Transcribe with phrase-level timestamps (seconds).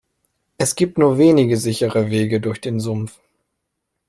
[0.57, 3.19] Es gibt nur wenige sichere Wege durch den Sumpf.